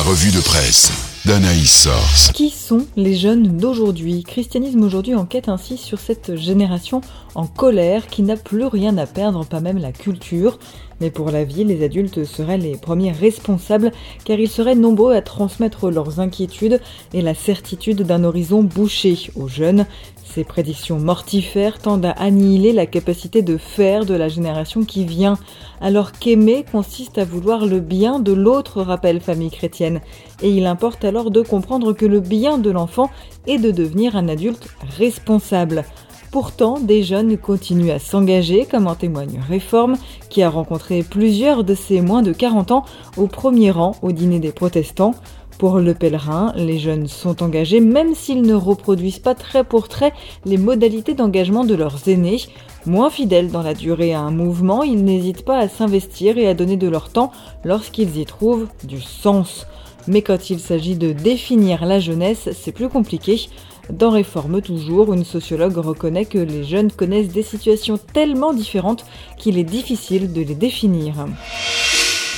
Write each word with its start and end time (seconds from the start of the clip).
La 0.00 0.06
revue 0.06 0.30
de 0.30 0.40
presse 0.40 0.90
d'Anaïs 1.26 1.82
Source. 1.82 2.32
Qui 2.32 2.48
sont 2.48 2.86
les 2.96 3.14
jeunes 3.14 3.58
d'aujourd'hui? 3.58 4.24
Christianisme 4.24 4.82
aujourd'hui 4.82 5.14
enquête 5.14 5.50
ainsi 5.50 5.76
sur 5.76 5.98
cette 5.98 6.36
génération 6.36 7.02
en 7.34 7.46
colère 7.46 8.06
qui 8.06 8.22
n'a 8.22 8.36
plus 8.36 8.64
rien 8.64 8.96
à 8.96 9.04
perdre, 9.04 9.44
pas 9.44 9.60
même 9.60 9.76
la 9.76 9.92
culture. 9.92 10.58
Mais 11.00 11.10
pour 11.10 11.30
la 11.30 11.44
vie, 11.44 11.64
les 11.64 11.82
adultes 11.82 12.24
seraient 12.24 12.58
les 12.58 12.76
premiers 12.76 13.12
responsables 13.12 13.90
car 14.24 14.38
ils 14.38 14.50
seraient 14.50 14.74
nombreux 14.74 15.14
à 15.14 15.22
transmettre 15.22 15.90
leurs 15.90 16.20
inquiétudes 16.20 16.80
et 17.14 17.22
la 17.22 17.34
certitude 17.34 18.02
d'un 18.02 18.24
horizon 18.24 18.62
bouché 18.62 19.16
aux 19.34 19.48
jeunes. 19.48 19.86
Ces 20.32 20.44
prédictions 20.44 21.00
mortifères 21.00 21.80
tendent 21.80 22.06
à 22.06 22.12
annihiler 22.12 22.72
la 22.72 22.86
capacité 22.86 23.42
de 23.42 23.56
faire 23.56 24.04
de 24.06 24.14
la 24.14 24.28
génération 24.28 24.84
qui 24.84 25.04
vient, 25.04 25.38
alors 25.80 26.12
qu'aimer 26.12 26.64
consiste 26.70 27.18
à 27.18 27.24
vouloir 27.24 27.66
le 27.66 27.80
bien 27.80 28.20
de 28.20 28.32
l'autre, 28.32 28.82
rappelle 28.82 29.20
famille 29.20 29.50
chrétienne. 29.50 30.00
Et 30.40 30.50
il 30.50 30.66
importe 30.66 31.04
alors 31.04 31.32
de 31.32 31.42
comprendre 31.42 31.94
que 31.94 32.06
le 32.06 32.20
bien 32.20 32.58
de 32.58 32.70
l'enfant 32.70 33.10
est 33.48 33.58
de 33.58 33.72
devenir 33.72 34.14
un 34.14 34.28
adulte 34.28 34.68
responsable. 34.96 35.84
Pourtant, 36.30 36.78
des 36.78 37.02
jeunes 37.02 37.36
continuent 37.36 37.90
à 37.90 37.98
s'engager, 37.98 38.64
comme 38.64 38.86
en 38.86 38.94
témoigne 38.94 39.40
Réforme, 39.48 39.96
qui 40.28 40.44
a 40.44 40.48
rencontré 40.48 41.02
plusieurs 41.02 41.64
de 41.64 41.74
ces 41.74 42.00
moins 42.00 42.22
de 42.22 42.32
40 42.32 42.70
ans 42.70 42.84
au 43.16 43.26
premier 43.26 43.72
rang 43.72 43.96
au 44.02 44.12
dîner 44.12 44.38
des 44.38 44.52
protestants. 44.52 45.16
Pour 45.58 45.80
le 45.80 45.92
pèlerin, 45.92 46.52
les 46.54 46.78
jeunes 46.78 47.08
sont 47.08 47.42
engagés 47.42 47.80
même 47.80 48.14
s'ils 48.14 48.42
ne 48.42 48.54
reproduisent 48.54 49.18
pas 49.18 49.34
trait 49.34 49.64
pour 49.64 49.88
trait 49.88 50.12
les 50.44 50.56
modalités 50.56 51.14
d'engagement 51.14 51.64
de 51.64 51.74
leurs 51.74 52.08
aînés. 52.08 52.40
Moins 52.86 53.10
fidèles 53.10 53.50
dans 53.50 53.62
la 53.62 53.74
durée 53.74 54.14
à 54.14 54.20
un 54.20 54.30
mouvement, 54.30 54.84
ils 54.84 55.04
n'hésitent 55.04 55.44
pas 55.44 55.58
à 55.58 55.68
s'investir 55.68 56.38
et 56.38 56.46
à 56.46 56.54
donner 56.54 56.76
de 56.76 56.88
leur 56.88 57.10
temps 57.10 57.32
lorsqu'ils 57.64 58.18
y 58.18 58.24
trouvent 58.24 58.68
du 58.84 59.00
sens. 59.00 59.66
Mais 60.06 60.22
quand 60.22 60.48
il 60.48 60.60
s'agit 60.60 60.96
de 60.96 61.12
définir 61.12 61.84
la 61.84 62.00
jeunesse, 62.00 62.48
c'est 62.52 62.72
plus 62.72 62.88
compliqué. 62.88 63.48
Dans 63.92 64.10
Réforme 64.10 64.62
toujours, 64.62 65.12
une 65.12 65.24
sociologue 65.24 65.76
reconnaît 65.76 66.24
que 66.24 66.38
les 66.38 66.64
jeunes 66.64 66.92
connaissent 66.92 67.32
des 67.32 67.42
situations 67.42 67.98
tellement 67.98 68.52
différentes 68.52 69.04
qu'il 69.36 69.58
est 69.58 69.64
difficile 69.64 70.32
de 70.32 70.42
les 70.42 70.54
définir. 70.54 71.26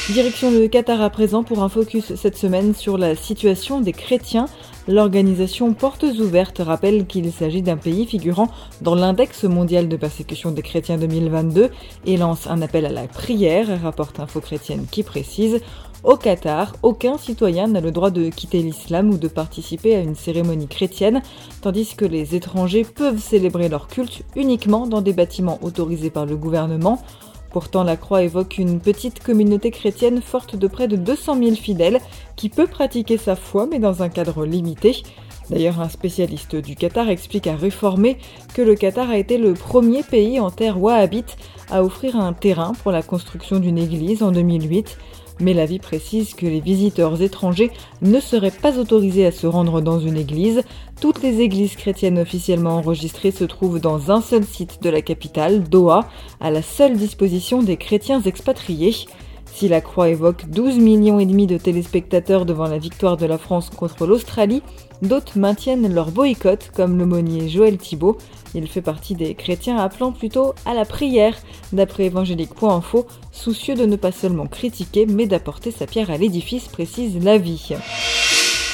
Direction 0.09 0.51
le 0.51 0.67
Qatar 0.67 1.01
à 1.01 1.11
présent 1.11 1.45
pour 1.45 1.63
un 1.63 1.69
focus 1.69 2.15
cette 2.15 2.37
semaine 2.37 2.75
sur 2.75 2.99
la 2.99 3.15
situation 3.15 3.81
des 3.81 3.93
chrétiens. 3.93 4.47
L'organisation 4.89 5.75
Portes 5.75 6.03
Ouvertes 6.19 6.61
rappelle 6.65 7.07
qu'il 7.07 7.31
s'agit 7.31 7.63
d'un 7.63 7.77
pays 7.77 8.07
figurant 8.07 8.49
dans 8.81 8.97
l'index 8.97 9.45
mondial 9.45 9.89
de 9.89 9.97
persécution 9.97 10.51
des 10.51 10.63
chrétiens 10.63 10.99
2022 10.99 11.71
et 12.07 12.17
lance 12.17 12.49
un 12.49 12.63
appel 12.63 12.87
à 12.87 12.91
la 12.91 13.07
prière, 13.07 13.81
rapporte 13.81 14.19
Info 14.19 14.41
Chrétienne 14.41 14.87
qui 14.91 15.05
précise 15.05 15.61
au 16.05 16.17
Qatar, 16.17 16.75
aucun 16.83 17.17
citoyen 17.17 17.69
n'a 17.69 17.81
le 17.81 17.93
droit 17.93 18.11
de 18.11 18.29
quitter 18.29 18.61
l'islam 18.61 19.11
ou 19.11 19.19
de 19.19 19.29
participer 19.29 19.95
à 19.95 20.01
une 20.01 20.17
cérémonie 20.17 20.67
chrétienne, 20.67 21.23
tandis 21.61 21.95
que 21.95 22.05
les 22.05 22.35
étrangers 22.35 22.85
peuvent 22.85 23.21
célébrer 23.21 23.69
leur 23.69 23.87
culte 23.87 24.23
uniquement 24.35 24.87
dans 24.87 25.01
des 25.01 25.13
bâtiments 25.13 25.61
autorisés 25.63 26.11
par 26.11 26.27
le 26.27 26.37
gouvernement. 26.37 27.01
Pourtant, 27.51 27.85
la 27.85 27.97
Croix 27.97 28.23
évoque 28.23 28.59
une 28.59 28.81
petite 28.81 29.23
communauté 29.23 29.71
chrétienne 29.71 30.23
forte 30.23 30.57
de 30.57 30.67
près 30.67 30.89
de 30.89 30.97
200 30.97 31.37
000 31.39 31.55
fidèles 31.55 32.01
qui 32.35 32.49
peut 32.49 32.67
pratiquer 32.67 33.19
sa 33.19 33.37
foi 33.37 33.69
mais 33.71 33.79
dans 33.79 34.03
un 34.03 34.09
cadre 34.09 34.45
limité. 34.45 35.03
D'ailleurs, 35.51 35.81
un 35.81 35.89
spécialiste 35.89 36.57
du 36.57 36.77
Qatar 36.77 37.11
explique 37.11 37.47
à 37.47 37.57
Réformer 37.57 38.17
que 38.55 38.63
le 38.63 38.75
Qatar 38.75 39.11
a 39.11 39.19
été 39.19 39.39
le 39.39 39.53
premier 39.53 40.03
pays 40.03 40.41
en 40.41 40.51
terre 40.51 40.81
wahhabite 40.81 41.37
à 41.71 41.85
offrir 41.85 42.17
un 42.17 42.33
terrain 42.33 42.73
pour 42.83 42.91
la 42.91 43.03
construction 43.03 43.61
d'une 43.61 43.79
église 43.79 44.23
en 44.23 44.33
2008. 44.33 44.97
Mais 45.41 45.55
la 45.55 45.67
vie 45.67 45.79
précise 45.79 46.35
que 46.35 46.47
les 46.47 46.61
visiteurs 46.61 47.21
étrangers 47.23 47.71
ne 48.01 48.21
seraient 48.21 48.51
pas 48.51 48.79
autorisés 48.79 49.27
à 49.27 49.33
se 49.33 49.47
rendre 49.47 49.81
dans 49.81 49.99
une 49.99 50.17
église. 50.17 50.63
Toutes 51.01 51.23
les 51.23 51.41
églises 51.41 51.75
chrétiennes 51.75 52.19
officiellement 52.19 52.77
enregistrées 52.77 53.33
se 53.33 53.45
trouvent 53.45 53.81
dans 53.81 54.11
un 54.11 54.21
seul 54.21 54.45
site 54.45 54.83
de 54.83 54.91
la 54.91 55.03
capitale, 55.03 55.65
Doha, 55.65 56.09
à 56.41 56.51
la 56.51 56.63
seule 56.63 56.97
disposition 56.97 57.63
des 57.63 57.77
chrétiens 57.77 58.21
expatriés. 58.21 58.95
Si 59.55 59.69
la 59.69 59.81
Croix 59.81 60.09
évoque 60.09 60.47
12 60.49 60.79
millions 60.79 61.21
et 61.21 61.27
demi 61.27 61.47
de 61.47 61.59
téléspectateurs 61.59 62.47
devant 62.47 62.67
la 62.67 62.79
victoire 62.79 63.17
de 63.17 63.27
la 63.27 63.39
France 63.39 63.71
contre 63.71 64.07
l'Australie, 64.07 64.63
d'autres 65.03 65.39
maintiennent 65.39 65.93
leur 65.93 66.11
boycott, 66.11 66.71
comme 66.75 66.99
l'aumônier 66.99 67.49
Joël 67.49 67.77
Thibault. 67.77 68.17
Il 68.55 68.67
fait 68.67 68.83
partie 68.83 69.15
des 69.15 69.35
chrétiens 69.35 69.77
appelant 69.77 70.13
plutôt 70.13 70.55
à 70.65 70.75
la 70.75 70.85
prière, 70.85 71.37
d'après 71.73 72.07
évangélique.info, 72.07 73.07
soucieux 73.31 73.75
de 73.75 73.87
ne 73.87 73.97
pas 73.97 74.13
seulement 74.13 74.47
critiquer, 74.47 75.07
mais 75.07 75.27
d'apporter 75.27 75.71
sa 75.71 75.87
pierre 75.87 76.11
à 76.11 76.17
l'édifice, 76.17 76.69
précise 76.69 77.23
la 77.23 77.39
vie. 77.39 77.75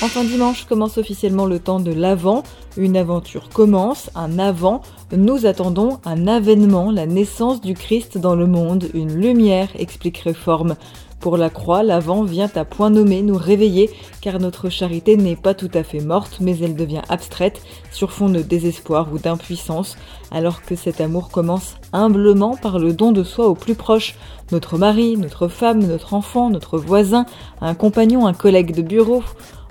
Enfin 0.00 0.22
dimanche 0.22 0.64
commence 0.64 0.96
officiellement 0.96 1.44
le 1.44 1.58
temps 1.58 1.80
de 1.80 1.92
l'Avent. 1.92 2.44
Une 2.76 2.96
aventure 2.96 3.48
commence, 3.48 4.10
un 4.14 4.38
avant. 4.38 4.80
Nous 5.10 5.44
attendons 5.44 5.98
un 6.04 6.28
avènement, 6.28 6.92
la 6.92 7.04
naissance 7.04 7.60
du 7.60 7.74
Christ 7.74 8.16
dans 8.16 8.36
le 8.36 8.46
monde, 8.46 8.88
une 8.94 9.12
lumière, 9.20 9.70
explique 9.76 10.18
Réforme. 10.18 10.76
Pour 11.18 11.36
la 11.36 11.50
croix, 11.50 11.82
l'avant 11.82 12.22
vient 12.22 12.50
à 12.54 12.64
point 12.64 12.90
nommé 12.90 13.22
nous 13.22 13.36
réveiller, 13.36 13.90
car 14.20 14.38
notre 14.38 14.68
charité 14.68 15.16
n'est 15.16 15.34
pas 15.34 15.54
tout 15.54 15.70
à 15.74 15.82
fait 15.82 15.98
morte, 15.98 16.38
mais 16.40 16.56
elle 16.58 16.76
devient 16.76 17.02
abstraite, 17.08 17.60
sur 17.90 18.12
fond 18.12 18.28
de 18.28 18.40
désespoir 18.40 19.08
ou 19.12 19.18
d'impuissance, 19.18 19.96
alors 20.30 20.62
que 20.62 20.76
cet 20.76 21.00
amour 21.00 21.30
commence 21.30 21.74
humblement 21.92 22.56
par 22.56 22.78
le 22.78 22.92
don 22.92 23.10
de 23.10 23.24
soi 23.24 23.48
au 23.48 23.56
plus 23.56 23.74
proche, 23.74 24.14
notre 24.52 24.78
mari, 24.78 25.16
notre 25.16 25.48
femme, 25.48 25.80
notre 25.80 26.14
enfant, 26.14 26.50
notre 26.50 26.78
voisin, 26.78 27.26
un 27.60 27.74
compagnon, 27.74 28.28
un 28.28 28.32
collègue 28.32 28.72
de 28.72 28.82
bureau. 28.82 29.24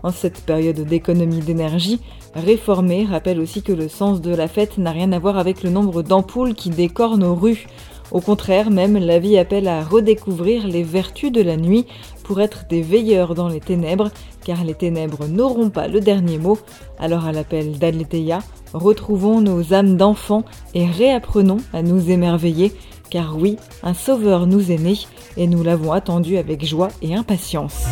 En 0.04 0.12
cette 0.12 0.42
période 0.42 0.80
d'économie 0.82 1.40
d'énergie, 1.40 2.00
Réformer 2.36 3.06
rappelle 3.06 3.40
aussi 3.40 3.64
que 3.64 3.72
le 3.72 3.88
sens 3.88 4.22
de 4.22 4.34
la 4.34 4.48
fête 4.48 4.78
n'a 4.78 4.92
rien 4.92 5.12
à 5.12 5.20
voir 5.20 5.40
avec 5.40 5.64
le 5.64 5.72
nombre 5.72 6.04
d'ampoules 6.04 6.54
qui 6.54 6.70
décorent 6.70 7.18
nos 7.18 7.34
rues. 7.34 7.66
Au 8.12 8.22
contraire, 8.22 8.70
même, 8.70 8.98
la 8.98 9.20
vie 9.20 9.38
appelle 9.38 9.68
à 9.68 9.84
redécouvrir 9.84 10.68
les 10.68 10.84
vertus 10.84 11.32
de 11.32 11.42
la 11.42 11.58
nuit 11.58 11.86
pour 12.24 12.40
être 12.40 12.66
des 12.70 12.82
veilleurs 12.82 13.34
dans 13.34 13.50
les 13.50 13.60
ténèbres, 13.60 14.12
car 14.46 14.64
les 14.64 14.76
ténèbres 14.76 15.28
n'auront 15.28 15.70
pas 15.70 15.88
le 15.88 16.00
dernier 16.00 16.38
mot. 16.38 16.60
Alors 17.00 17.26
à 17.26 17.32
l'appel 17.32 17.80
d'Aletheia, 17.80 18.40
retrouvons 18.74 19.42
nos 19.42 19.74
âmes 19.74 19.98
d'enfants 19.98 20.46
et 20.74 20.86
réapprenons 20.86 21.58
à 21.74 21.82
nous 21.82 22.12
émerveiller, 22.12 22.72
car 23.10 23.36
oui, 23.38 23.58
un 23.84 23.94
sauveur 23.94 24.46
nous 24.46 24.72
est 24.72 24.78
né, 24.78 24.94
et 25.38 25.48
nous 25.48 25.64
l'avons 25.64 25.92
attendu 25.92 26.38
avec 26.38 26.64
joie 26.64 26.90
et 27.02 27.16
impatience. 27.16 27.88